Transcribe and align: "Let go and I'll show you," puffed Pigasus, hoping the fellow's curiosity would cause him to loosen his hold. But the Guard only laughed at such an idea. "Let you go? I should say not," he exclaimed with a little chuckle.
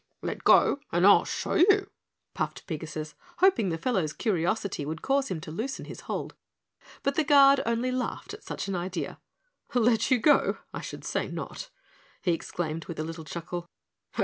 "Let 0.23 0.43
go 0.43 0.79
and 0.91 1.05
I'll 1.05 1.25
show 1.25 1.53
you," 1.53 1.91
puffed 2.33 2.65
Pigasus, 2.65 3.13
hoping 3.37 3.69
the 3.69 3.77
fellow's 3.77 4.13
curiosity 4.13 4.83
would 4.83 5.03
cause 5.03 5.27
him 5.27 5.39
to 5.41 5.51
loosen 5.51 5.85
his 5.85 5.99
hold. 6.09 6.33
But 7.03 7.13
the 7.13 7.23
Guard 7.23 7.61
only 7.67 7.91
laughed 7.91 8.33
at 8.33 8.43
such 8.43 8.67
an 8.67 8.73
idea. 8.73 9.19
"Let 9.75 10.09
you 10.09 10.17
go? 10.17 10.57
I 10.73 10.81
should 10.81 11.05
say 11.05 11.27
not," 11.27 11.69
he 12.23 12.31
exclaimed 12.33 12.85
with 12.85 12.97
a 12.99 13.03
little 13.03 13.25
chuckle. 13.25 13.69